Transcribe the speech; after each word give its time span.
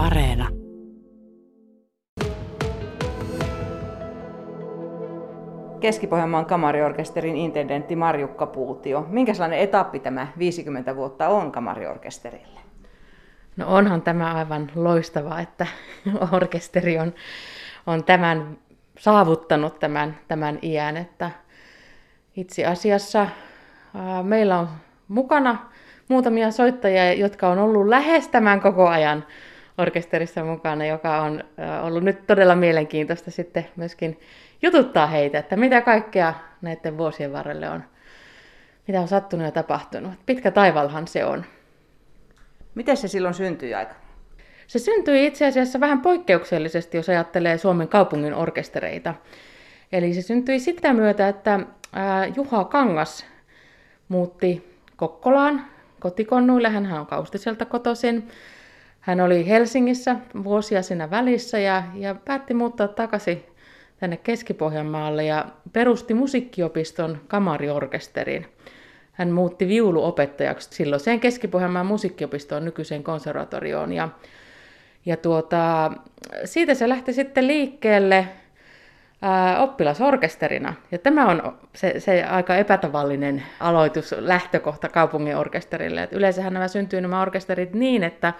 Areena. 0.00 0.48
Keski-Pohjanmaan 5.80 6.46
kamariorkesterin 6.46 7.36
intendentti 7.36 7.96
Marjukka 7.96 8.46
Puutio. 8.46 9.06
Minkälainen 9.08 9.58
etappi 9.58 10.00
tämä 10.00 10.26
50 10.38 10.96
vuotta 10.96 11.28
on 11.28 11.52
kamariorkesterille? 11.52 12.60
No 13.56 13.76
onhan 13.76 14.02
tämä 14.02 14.34
aivan 14.34 14.70
loistava, 14.74 15.40
että 15.40 15.66
orkesteri 16.32 16.98
on, 16.98 17.14
on 17.86 18.04
tämän 18.04 18.58
saavuttanut 18.98 19.78
tämän, 19.78 20.18
tämän 20.28 20.58
iän. 20.62 20.96
Että 20.96 21.30
itse 22.36 22.66
asiassa 22.66 23.26
ää, 23.94 24.22
meillä 24.22 24.58
on 24.58 24.68
mukana 25.08 25.70
muutamia 26.08 26.50
soittajia, 26.50 27.12
jotka 27.12 27.48
on 27.48 27.58
ollut 27.58 27.88
lähes 27.88 28.28
tämän 28.28 28.60
koko 28.60 28.88
ajan 28.88 29.24
orkesterissa 29.80 30.44
mukana, 30.44 30.86
joka 30.86 31.20
on 31.20 31.44
ollut 31.82 32.04
nyt 32.04 32.26
todella 32.26 32.54
mielenkiintoista 32.54 33.30
sitten 33.30 33.66
myöskin 33.76 34.20
jututtaa 34.62 35.06
heitä, 35.06 35.38
että 35.38 35.56
mitä 35.56 35.80
kaikkea 35.80 36.34
näiden 36.62 36.98
vuosien 36.98 37.32
varrelle 37.32 37.70
on, 37.70 37.84
mitä 38.88 39.00
on 39.00 39.08
sattunut 39.08 39.46
ja 39.46 39.52
tapahtunut. 39.52 40.12
Pitkä 40.26 40.50
taivalhan 40.50 41.08
se 41.08 41.24
on. 41.24 41.44
Miten 42.74 42.96
se 42.96 43.08
silloin 43.08 43.34
syntyi 43.34 43.74
aika? 43.74 43.94
Se 44.66 44.78
syntyi 44.78 45.26
itse 45.26 45.46
asiassa 45.46 45.80
vähän 45.80 46.00
poikkeuksellisesti, 46.00 46.96
jos 46.96 47.08
ajattelee 47.08 47.58
Suomen 47.58 47.88
kaupungin 47.88 48.34
orkestereita. 48.34 49.14
Eli 49.92 50.14
se 50.14 50.22
syntyi 50.22 50.60
sitä 50.60 50.92
myötä, 50.92 51.28
että 51.28 51.60
Juha 52.36 52.64
Kangas 52.64 53.26
muutti 54.08 54.76
Kokkolaan 54.96 55.64
kotikonnuille. 56.00 56.68
Hän 56.68 56.92
on 56.92 57.06
Kaustiselta 57.06 57.64
kotoisin. 57.64 58.28
Hän 59.00 59.20
oli 59.20 59.48
Helsingissä 59.48 60.16
vuosia 60.44 60.82
siinä 60.82 61.10
välissä 61.10 61.58
ja, 61.58 61.82
ja 61.94 62.14
päätti 62.14 62.54
muuttaa 62.54 62.88
takaisin 62.88 63.44
tänne 64.00 64.16
Keski-Pohjanmaalle 64.16 65.24
ja 65.24 65.44
perusti 65.72 66.14
musiikkiopiston 66.14 67.18
kamariorkesterin. 67.28 68.46
Hän 69.12 69.30
muutti 69.30 69.68
viuluopettajaksi 69.68 70.68
silloiseen 70.72 71.20
Keski-Pohjanmaan 71.20 71.86
musiikkiopistoon 71.86 72.64
nykyiseen 72.64 73.02
konservatorioon. 73.02 73.92
Ja, 73.92 74.08
ja 75.06 75.16
tuota, 75.16 75.92
siitä 76.44 76.74
se 76.74 76.88
lähti 76.88 77.12
sitten 77.12 77.46
liikkeelle 77.46 78.28
ää, 79.22 79.62
oppilasorkesterina. 79.62 80.74
Ja 80.92 80.98
tämä 80.98 81.26
on 81.26 81.58
se, 81.74 82.00
se 82.00 82.24
aika 82.24 82.56
epätavallinen 82.56 83.42
aloitus, 83.60 84.14
lähtökohta 84.18 84.88
kaupungin 84.88 85.36
orkesterille. 85.36 86.08
Yleensähän 86.12 86.52
nämä 86.52 86.68
syntyy 86.68 87.00
nämä 87.00 87.22
orkesterit 87.22 87.74
niin, 87.74 88.02
että 88.04 88.32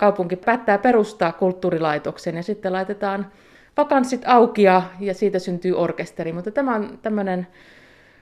kaupunki 0.00 0.36
päättää 0.36 0.78
perustaa 0.78 1.32
kulttuurilaitoksen 1.32 2.36
ja 2.36 2.42
sitten 2.42 2.72
laitetaan 2.72 3.32
vakanssit 3.76 4.22
auki 4.26 4.62
ja, 4.62 4.82
ja 5.00 5.14
siitä 5.14 5.38
syntyy 5.38 5.72
orkesteri. 5.72 6.32
Mutta 6.32 6.50
tämä 6.50 6.74
on 6.74 6.98
tämmöinen 7.02 7.46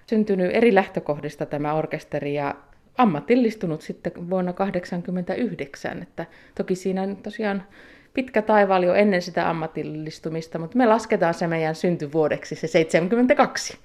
syntynyt 0.07 0.51
eri 0.55 0.75
lähtökohdista 0.75 1.47
tämä 1.47 1.75
orkesteri 1.75 2.35
ja 2.35 2.55
ammatillistunut 2.97 3.83
sitten 3.83 4.13
vuonna 4.31 4.53
1989. 4.53 6.03
Että 6.03 6.27
toki 6.55 6.75
siinä 6.75 7.15
tosiaan 7.23 7.63
pitkä 8.15 8.43
taivaali 8.43 8.87
jo 8.87 8.95
ennen 8.95 9.23
sitä 9.23 9.51
ammatillistumista, 9.51 10.59
mutta 10.59 10.79
me 10.79 10.87
lasketaan 10.87 11.35
se 11.35 11.47
meidän 11.47 11.75
syntyvuodeksi, 11.75 12.55
se 12.55 12.67
72. 12.67 13.79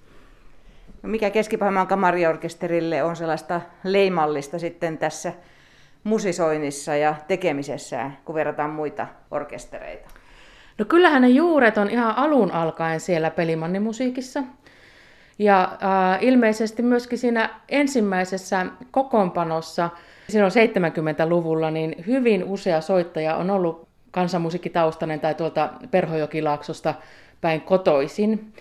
No 1.04 1.10
mikä 1.10 1.30
keski 1.30 1.58
kamariorkesterille 1.88 3.04
on 3.04 3.16
sellaista 3.16 3.62
leimallista 3.84 4.60
sitten 4.60 4.98
tässä 4.98 5.34
musisoinnissa 6.04 6.96
ja 6.96 7.16
tekemisessä, 7.28 8.12
kun 8.26 8.36
verrataan 8.36 8.70
muita 8.70 9.08
orkestereita? 9.32 10.10
No 10.78 10.86
kyllähän 10.86 11.22
ne 11.22 11.28
juuret 11.30 11.78
on 11.78 11.90
ihan 11.90 12.18
alun 12.18 12.52
alkaen 12.52 13.00
siellä 13.00 13.32
pelimannimusiikissa. 13.32 14.44
Ja 15.40 15.64
äh, 15.64 16.24
ilmeisesti 16.24 16.82
myöskin 16.82 17.18
siinä 17.18 17.50
ensimmäisessä 17.70 18.66
kokoonpanossa, 18.92 19.90
silloin 20.30 20.52
70-luvulla, 20.52 21.72
niin 21.72 21.96
hyvin 22.08 22.44
usea 22.44 22.82
soittaja 22.82 23.36
on 23.36 23.50
ollut 23.50 23.88
kansanmusiikkitaustainen 24.12 25.20
tai 25.20 25.36
tuolta 25.36 25.70
Perhojokilaaksosta 25.92 26.94
päin 27.42 27.62
kotoisin. 27.62 28.54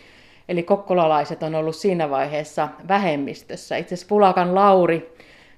Eli 0.48 0.62
kokkolalaiset 0.62 1.42
on 1.42 1.54
ollut 1.54 1.76
siinä 1.76 2.10
vaiheessa 2.10 2.68
vähemmistössä. 2.88 3.76
Itse 3.76 3.94
asiassa 3.94 4.08
Pulakan 4.08 4.54
Lauri, 4.54 5.14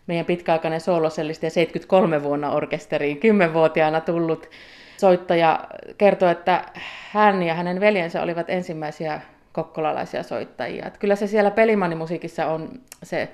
meidän 0.07 0.27
pitkäaikainen 0.27 0.81
soolosellisti 0.81 1.47
ja 1.47 1.51
73 1.51 2.23
vuonna 2.23 2.53
orkesteriin, 2.53 3.17
10-vuotiaana 3.17 4.01
tullut 4.01 4.51
soittaja, 4.97 5.61
kertoi, 5.99 6.31
että 6.31 6.65
hän 7.11 7.43
ja 7.43 7.55
hänen 7.55 7.81
veljensä 7.81 8.23
olivat 8.23 8.51
ensimmäisiä 8.51 9.21
kokkolalaisia 9.53 10.23
soittajia. 10.23 10.87
Että 10.87 10.99
kyllä 10.99 11.17
se 11.17 11.27
siellä 11.27 11.51
pelimannimusiikissa 11.51 12.47
on 12.47 12.81
se, 13.03 13.29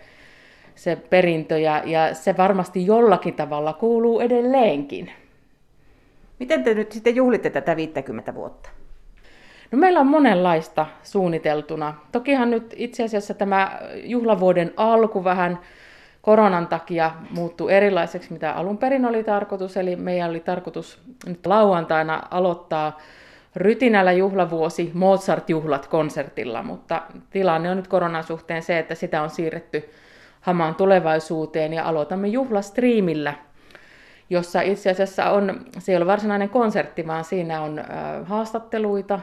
se 0.75 0.97
perintö 0.97 1.59
ja, 1.59 1.83
ja 1.87 2.15
se 2.15 2.37
varmasti 2.37 2.87
jollakin 2.87 3.35
tavalla 3.35 3.73
kuuluu 3.73 4.21
edelleenkin. 4.21 5.13
Miten 6.39 6.65
te 6.65 6.75
nyt 6.75 6.93
sitten 6.93 7.17
juhlitte 7.17 7.51
tätä 7.51 7.77
50 7.77 8.35
vuotta? 8.35 8.71
No 9.73 9.79
meillä 9.79 10.01
on 10.01 10.07
monenlaista 10.07 10.87
suunniteltuna. 11.03 11.95
Tokihan 12.13 12.51
nyt 12.51 12.75
itse 12.77 13.05
asiassa 13.05 13.35
tämä 13.35 13.81
juhlavuoden 13.95 14.73
alku 14.77 15.25
vähän 15.25 15.59
koronan 16.23 16.67
takia 16.67 17.11
muuttui 17.31 17.73
erilaiseksi, 17.73 18.33
mitä 18.33 18.53
alun 18.53 18.79
perin 18.79 19.05
oli 19.05 19.25
tarkoitus. 19.25 19.77
Eli 19.77 19.97
meidän 19.97 20.31
oli 20.31 20.41
tarkoitus 20.41 21.03
nyt 21.27 21.47
lauantaina 21.47 22.23
aloittaa 22.31 22.99
rytinällä 23.57 24.13
juhlavuosi 24.13 24.93
Mozart-juhlat 24.95 25.87
konsertilla, 25.87 26.63
mutta 26.63 27.03
tilanne 27.31 27.71
on 27.71 27.77
nyt 27.77 27.89
koronan 27.89 28.25
suhteen 28.25 28.63
se, 28.63 28.79
että 28.79 28.95
sitä 28.95 29.23
on 29.23 29.31
siirretty 29.31 29.91
hamaan 30.41 30.75
tulevaisuuteen 30.75 31.73
ja 31.73 31.85
aloitamme 31.85 32.29
juhlastriimillä 32.29 33.35
jossa 34.31 34.61
itse 34.61 34.91
asiassa 34.91 35.31
on, 35.31 35.61
se 35.79 35.93
ei 35.93 35.97
ole 35.97 36.07
varsinainen 36.07 36.49
konsertti, 36.49 37.07
vaan 37.07 37.25
siinä 37.25 37.61
on 37.63 37.85
haastatteluita, 38.25 39.21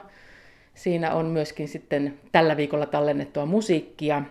siinä 0.73 1.13
on 1.13 1.25
myöskin 1.25 1.67
sitten 1.67 2.19
tällä 2.31 2.57
viikolla 2.57 2.85
tallennettua 2.85 3.45
musiikkia, 3.45 4.23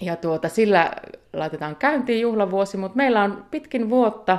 ja 0.00 0.16
tuota, 0.16 0.48
sillä 0.48 0.92
laitetaan 1.32 1.76
käyntiin 1.76 2.20
juhlavuosi, 2.20 2.76
mutta 2.76 2.96
meillä 2.96 3.22
on 3.22 3.44
pitkin 3.50 3.90
vuotta 3.90 4.38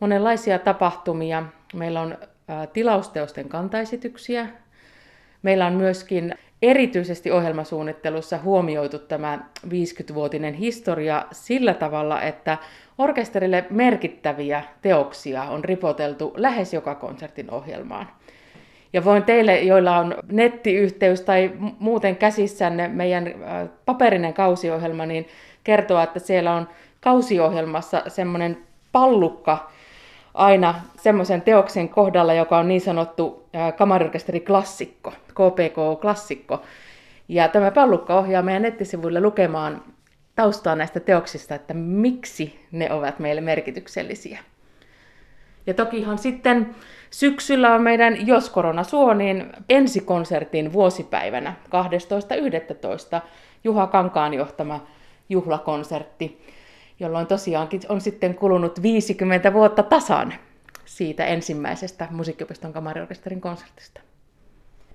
monenlaisia 0.00 0.58
tapahtumia. 0.58 1.42
Meillä 1.74 2.00
on 2.00 2.18
tilausteosten 2.72 3.48
kantaesityksiä. 3.48 4.48
Meillä 5.42 5.66
on 5.66 5.72
myöskin 5.72 6.34
erityisesti 6.62 7.30
ohjelmasuunnittelussa 7.30 8.38
huomioitu 8.38 8.98
tämä 8.98 9.38
50-vuotinen 9.66 10.54
historia 10.54 11.26
sillä 11.32 11.74
tavalla, 11.74 12.22
että 12.22 12.58
orkesterille 12.98 13.64
merkittäviä 13.70 14.62
teoksia 14.82 15.42
on 15.42 15.64
ripoteltu 15.64 16.32
lähes 16.36 16.74
joka 16.74 16.94
konsertin 16.94 17.50
ohjelmaan. 17.50 18.08
Ja 18.92 19.04
voin 19.04 19.22
teille, 19.22 19.60
joilla 19.60 19.98
on 19.98 20.14
nettiyhteys 20.32 21.20
tai 21.20 21.50
muuten 21.78 22.16
käsissänne 22.16 22.88
meidän 22.88 23.34
paperinen 23.84 24.34
kausiohjelma, 24.34 25.06
niin 25.06 25.28
kertoa, 25.64 26.02
että 26.02 26.18
siellä 26.18 26.54
on 26.54 26.68
kausiohjelmassa 27.00 28.02
semmoinen 28.08 28.58
pallukka 28.92 29.70
aina 30.34 30.74
semmoisen 30.96 31.42
teoksen 31.42 31.88
kohdalla, 31.88 32.34
joka 32.34 32.58
on 32.58 32.68
niin 32.68 32.80
sanottu 32.80 33.48
kamariorkesteri-klassikko, 33.76 35.12
KPK-klassikko. 35.28 36.62
Ja 37.28 37.48
tämä 37.48 37.70
pallukka 37.70 38.18
ohjaa 38.18 38.42
meidän 38.42 38.62
nettisivuille 38.62 39.20
lukemaan 39.20 39.82
taustaa 40.36 40.74
näistä 40.74 41.00
teoksista, 41.00 41.54
että 41.54 41.74
miksi 41.74 42.66
ne 42.72 42.92
ovat 42.92 43.18
meille 43.18 43.40
merkityksellisiä. 43.40 44.38
Ja 45.66 45.74
tokihan 45.74 46.18
sitten 46.18 46.74
syksyllä 47.10 47.74
on 47.74 47.82
meidän 47.82 48.26
Jos 48.26 48.50
korona 48.50 48.84
suo, 48.84 49.14
niin 49.14 49.52
ensikonsertin 49.68 50.72
vuosipäivänä 50.72 51.54
12.11. 53.18 53.20
Juha 53.64 53.86
Kankaan 53.86 54.34
johtama 54.34 54.86
juhlakonsertti, 55.28 56.46
jolloin 57.00 57.26
tosiaankin 57.26 57.80
on 57.88 58.00
sitten 58.00 58.34
kulunut 58.34 58.82
50 58.82 59.52
vuotta 59.52 59.82
tasan 59.82 60.34
siitä 60.84 61.24
ensimmäisestä 61.24 62.08
musiikkiopiston 62.10 62.72
kamariorkesterin 62.72 63.40
konsertista. 63.40 64.00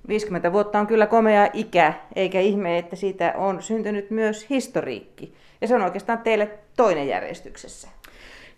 50 0.08 0.54
vuotta 0.54 0.80
on 0.80 0.88
kyllä 0.88 1.08
komea 1.08 1.50
ikä, 1.54 1.94
eikä 2.16 2.40
ihme, 2.40 2.78
että 2.78 2.96
siitä 2.96 3.34
on 3.38 3.62
syntynyt 3.62 4.12
myös 4.12 4.50
historiikki. 4.50 5.34
Ja 5.62 5.68
se 5.68 5.76
on 5.76 5.82
oikeastaan 5.82 6.20
teille 6.20 6.50
toinen 6.78 7.08
järjestyksessä. 7.08 7.88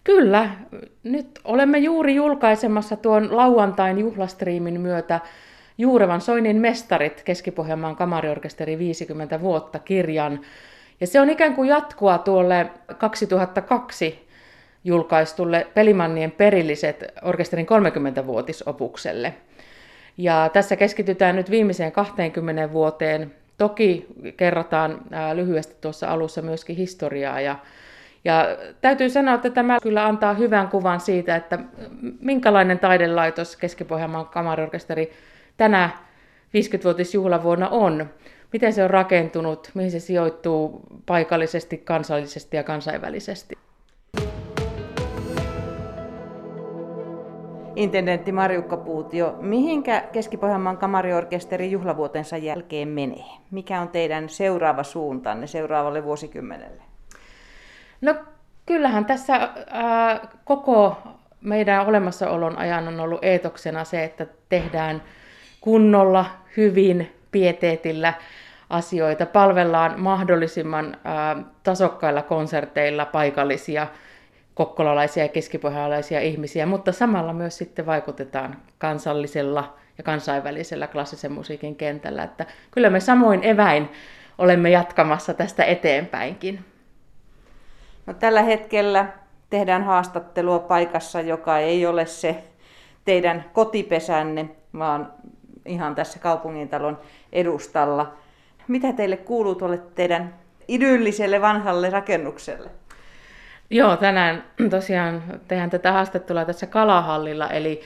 Kyllä. 0.04 0.50
Nyt 1.04 1.40
olemme 1.44 1.78
juuri 1.78 2.16
julkaisemassa 2.16 2.96
tuon 2.96 3.38
lauantain 3.38 4.00
juhlastriimin 4.00 4.82
myötä 4.82 5.20
Juurevan 5.78 6.22
Soinin 6.22 6.58
mestarit 6.58 7.22
Keski-Pohjanmaan 7.24 7.96
kamariorkesteri 7.96 8.78
50 8.80 9.42
vuotta 9.42 9.80
kirjan. 9.80 10.40
Ja 11.02 11.08
se 11.08 11.22
on 11.22 11.30
ikään 11.30 11.56
kuin 11.56 11.70
jatkoa 11.70 12.18
tuolle 12.18 12.70
2002 12.98 14.28
julkaistulle 14.84 15.68
Pelimannien 15.74 16.32
perilliset 16.32 17.06
orkesterin 17.24 17.68
30-vuotisopukselle. 17.68 19.34
Ja 20.18 20.50
tässä 20.54 20.76
keskitytään 20.76 21.36
nyt 21.36 21.52
viimeiseen 21.52 21.92
20 21.92 22.72
vuoteen. 22.72 23.36
Toki 23.58 24.06
kerrotaan 24.38 25.02
lyhyesti 25.34 25.76
tuossa 25.82 26.08
alussa 26.08 26.42
myöskin 26.42 26.76
historiaa 26.76 27.42
ja 27.42 27.56
ja 28.26 28.46
täytyy 28.82 29.10
sanoa, 29.10 29.36
että 29.36 29.50
tämä 29.50 29.78
kyllä 29.84 30.06
antaa 30.06 30.34
hyvän 30.34 30.68
kuvan 30.68 31.00
siitä, 31.00 31.36
että 31.36 31.60
minkälainen 32.20 32.80
taidelaitos 32.80 33.56
Keski-Pohjanmaan 33.56 34.26
kamariorkesteri 34.26 35.12
tänä 35.58 35.90
50-vuotisjuhlavuonna 36.50 37.70
on. 37.70 38.10
Miten 38.54 38.74
se 38.74 38.84
on 38.84 38.90
rakentunut, 38.90 39.72
mihin 39.74 39.92
se 39.92 40.00
sijoittuu 40.00 40.82
paikallisesti, 41.06 41.78
kansallisesti 41.78 42.58
ja 42.58 42.64
kansainvälisesti. 42.64 43.56
Intendentti 47.76 48.32
Marjukka 48.32 48.78
Puutio, 48.78 49.36
mihinkä 49.42 50.04
Keski-Pohjanmaan 50.12 50.78
kamariorkesteri 50.78 51.72
juhlavuotensa 51.72 52.38
jälkeen 52.38 52.88
menee? 52.88 53.26
Mikä 53.52 53.82
on 53.82 53.90
teidän 53.90 54.30
seuraava 54.30 54.84
suuntanne 54.84 55.48
seuraavalle 55.48 56.04
vuosikymmenelle? 56.04 56.89
No 58.02 58.16
kyllähän 58.66 59.06
tässä 59.06 59.50
ää, 59.70 60.28
koko 60.46 60.98
meidän 61.42 61.88
olemassaolon 61.88 62.58
ajan 62.58 62.88
on 62.88 63.00
ollut 63.00 63.24
eetoksena 63.24 63.84
se, 63.84 64.04
että 64.04 64.26
tehdään 64.50 65.02
kunnolla, 65.62 66.26
hyvin, 66.58 67.16
pieteetillä 67.32 68.14
asioita, 68.70 69.26
palvellaan 69.26 70.00
mahdollisimman 70.00 70.98
ää, 71.04 71.36
tasokkailla 71.64 72.22
konserteilla 72.22 73.06
paikallisia 73.06 73.88
kokkolalaisia 74.54 75.24
ja 75.24 75.30
keskipohjalaisia 75.30 76.20
ihmisiä, 76.20 76.66
mutta 76.66 76.92
samalla 76.92 77.34
myös 77.34 77.58
sitten 77.58 77.86
vaikutetaan 77.86 78.56
kansallisella 78.78 79.78
ja 79.98 80.04
kansainvälisellä 80.04 80.88
klassisen 80.88 81.32
musiikin 81.32 81.76
kentällä. 81.76 82.24
Että 82.24 82.46
kyllä 82.72 82.90
me 82.90 83.00
samoin 83.00 83.44
eväin 83.44 83.90
olemme 84.38 84.70
jatkamassa 84.70 85.34
tästä 85.34 85.64
eteenpäinkin. 85.64 86.66
No, 88.10 88.14
tällä 88.14 88.42
hetkellä 88.42 89.06
tehdään 89.50 89.84
haastattelua 89.84 90.60
paikassa, 90.60 91.22
joka 91.22 91.58
ei 91.60 91.86
ole 91.86 92.06
se 92.06 92.44
teidän 93.06 93.46
kotipesänne, 93.54 94.50
vaan 94.78 95.14
ihan 95.66 95.96
tässä 95.96 96.20
kaupungintalon 96.20 96.98
edustalla. 97.34 98.14
Mitä 98.68 98.94
teille 98.94 99.18
kuuluu 99.18 99.56
tuolle 99.56 99.78
teidän 99.96 100.36
idylliselle 100.68 101.42
vanhalle 101.42 101.90
rakennukselle? 101.90 102.70
Joo, 103.70 103.98
tänään 103.98 104.44
tosiaan 104.70 105.24
tehdään 105.48 105.70
tätä 105.70 105.92
haastattelua 105.92 106.46
tässä 106.46 106.68
Kalahallilla, 106.68 107.50
eli 107.50 107.82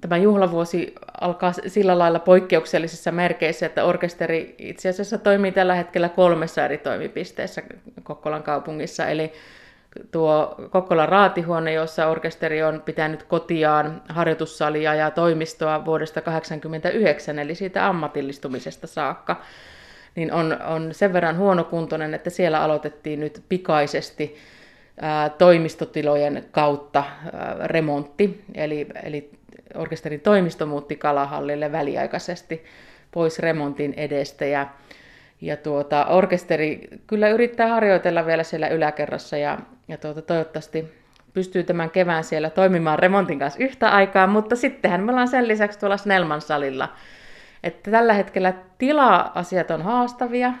tämä 0.00 0.16
juhlavuosi 0.16 0.94
alkaa 1.20 1.52
sillä 1.66 1.98
lailla 1.98 2.18
poikkeuksellisissa 2.18 3.12
merkeissä, 3.12 3.66
että 3.66 3.84
orkesteri 3.84 4.54
itse 4.58 4.88
asiassa 4.88 5.18
toimii 5.18 5.52
tällä 5.52 5.74
hetkellä 5.74 6.08
kolmessa 6.08 6.64
eri 6.64 6.78
toimipisteessä 6.78 7.62
Kokkolan 8.02 8.42
kaupungissa, 8.42 9.06
eli 9.06 9.32
tuo 10.10 10.54
Kokkolan 10.70 11.08
raatihuone, 11.08 11.72
jossa 11.72 12.06
orkesteri 12.06 12.62
on 12.62 12.82
pitänyt 12.84 13.22
kotiaan 13.22 14.02
harjoitussalia 14.08 14.94
ja 14.94 15.10
toimistoa 15.10 15.84
vuodesta 15.84 16.20
1989, 16.20 17.38
eli 17.38 17.54
siitä 17.54 17.88
ammatillistumisesta 17.88 18.86
saakka, 18.86 19.40
niin 20.14 20.32
on, 20.32 20.62
on 20.62 20.94
sen 20.94 21.12
verran 21.12 21.38
huonokuntoinen, 21.38 22.14
että 22.14 22.30
siellä 22.30 22.62
aloitettiin 22.62 23.20
nyt 23.20 23.42
pikaisesti 23.48 24.36
toimistotilojen 25.38 26.44
kautta 26.50 27.04
remontti, 27.64 28.44
eli, 28.54 28.86
eli 29.02 29.30
orkesterin 29.74 30.20
toimisto 30.20 30.66
muutti 30.66 30.96
Kalahallille 30.96 31.72
väliaikaisesti 31.72 32.64
pois 33.10 33.38
remontin 33.38 33.94
edestä 33.96 34.44
ja 34.44 34.66
ja 35.40 35.56
tuota, 35.56 36.06
orkesteri 36.06 36.88
kyllä 37.06 37.28
yrittää 37.28 37.68
harjoitella 37.68 38.26
vielä 38.26 38.42
siellä 38.42 38.68
yläkerrassa 38.68 39.36
ja, 39.36 39.58
ja 39.88 39.98
tuota, 39.98 40.22
toivottavasti 40.22 40.84
pystyy 41.34 41.62
tämän 41.62 41.90
kevään 41.90 42.24
siellä 42.24 42.50
toimimaan 42.50 42.98
remontin 42.98 43.38
kanssa 43.38 43.62
yhtä 43.62 43.88
aikaa, 43.88 44.26
mutta 44.26 44.56
sittenhän 44.56 45.02
me 45.02 45.12
ollaan 45.12 45.28
sen 45.28 45.48
lisäksi 45.48 45.78
tuolla 45.78 45.96
Snellman 45.96 46.40
salilla. 46.40 46.88
Että 47.62 47.90
tällä 47.90 48.12
hetkellä 48.12 48.52
tila-asiat 48.78 49.70
on 49.70 49.82
haastavia, 49.82 50.52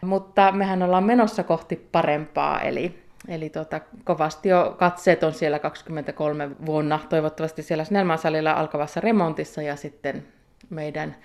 mutta 0.00 0.52
mehän 0.52 0.82
ollaan 0.82 1.04
menossa 1.04 1.42
kohti 1.42 1.88
parempaa, 1.92 2.60
eli, 2.60 3.02
eli 3.28 3.50
tuota, 3.50 3.80
kovasti 4.04 4.48
jo 4.48 4.74
katseet 4.78 5.22
on 5.22 5.32
siellä 5.32 5.58
23 5.58 6.50
vuonna, 6.66 6.98
toivottavasti 7.08 7.62
siellä 7.62 7.84
Snellman 7.84 8.18
salilla 8.18 8.52
alkavassa 8.52 9.00
remontissa 9.00 9.62
ja 9.62 9.76
sitten 9.76 10.26
meidän 10.70 11.16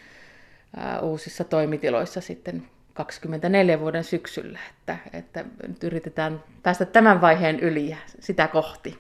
uusissa 1.01 1.44
toimitiloissa 1.44 2.21
sitten 2.21 2.68
24 2.94 3.80
vuoden 3.80 4.03
syksyllä, 4.03 4.59
että, 4.69 4.97
että 5.13 5.45
nyt 5.68 5.83
yritetään 5.83 6.44
päästä 6.63 6.86
tämän 6.86 7.21
vaiheen 7.21 7.59
yli 7.59 7.89
ja 7.89 7.97
sitä 8.19 8.47
kohti. 8.47 9.00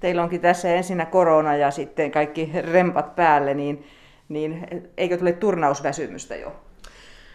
Teillä 0.00 0.22
onkin 0.22 0.40
tässä 0.40 0.74
ensinnä 0.74 1.06
korona 1.06 1.56
ja 1.56 1.70
sitten 1.70 2.10
kaikki 2.10 2.50
rempat 2.72 3.16
päälle, 3.16 3.54
niin, 3.54 3.86
niin 4.28 4.68
eikö 4.96 5.16
tule 5.16 5.32
turnausväsymystä 5.32 6.36
jo? 6.36 6.69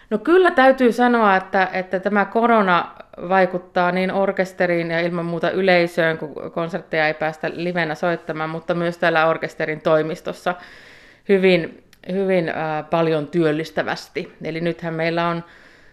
No 0.10 0.18
kyllä 0.18 0.52
täytyy 0.52 0.92
sanoa, 0.92 1.36
että, 1.36 1.70
että 1.74 2.00
tämä 2.00 2.26
korona 2.26 2.92
vaikuttaa 3.30 3.92
niin 3.92 4.12
orkesteriin 4.12 4.92
ja 4.92 5.00
ilman 5.00 5.26
muuta 5.26 5.52
yleisöön, 5.52 6.18
kun 6.18 6.52
konsertteja 6.52 7.08
ei 7.08 7.14
päästä 7.14 7.52
livenä 7.54 7.96
soittamaan, 7.96 8.50
mutta 8.50 8.74
myös 8.74 8.98
täällä 8.98 9.28
orkesterin 9.28 9.82
toimistossa 9.82 10.56
hyvin 11.30 11.86
hyvin 12.12 12.50
äh, 12.50 12.90
paljon 12.90 13.28
työllistävästi. 13.28 14.34
Eli 14.44 14.62
nythän 14.62 14.94
meillä 14.94 15.28
on 15.28 15.44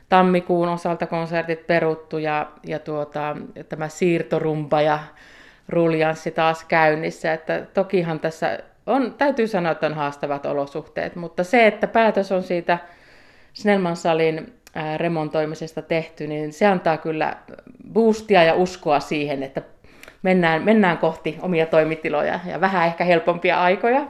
tammikuun 0.09 0.69
osalta 0.69 1.07
konsertit 1.07 1.67
peruttu 1.67 2.19
ja, 2.19 2.47
ja 2.63 2.79
tuota, 2.79 3.37
tämä 3.69 3.89
siirtorumpa 3.89 4.81
ja 4.81 4.99
ruljanssi 5.69 6.31
taas 6.31 6.65
käynnissä. 6.65 7.33
Että 7.33 7.67
tokihan 7.75 8.21
tässä 8.21 8.59
on, 8.87 9.15
täytyy 9.19 9.47
sanoa, 9.47 9.73
että 9.73 9.87
on 9.87 9.95
haastavat 9.95 10.47
olosuhteet, 10.47 11.17
mutta 11.17 11.45
se, 11.45 11.67
että 11.67 11.87
päätös 11.87 12.33
on 12.33 12.43
siitä 12.43 12.79
Snellman 13.53 13.97
salin 13.97 14.53
äh, 14.77 14.99
remontoimisesta 14.99 15.83
tehty, 15.83 16.27
niin 16.27 16.53
se 16.53 16.67
antaa 16.67 16.97
kyllä 16.97 17.37
boostia 17.93 18.43
ja 18.43 18.55
uskoa 18.55 19.01
siihen, 19.01 19.43
että 19.43 19.63
mennään, 20.23 20.63
mennään 20.63 20.99
kohti 20.99 21.39
omia 21.43 21.67
toimitiloja 21.67 22.41
ja 22.47 22.61
vähän 22.61 22.87
ehkä 22.87 23.05
helpompia 23.05 23.63
aikoja. 23.63 24.07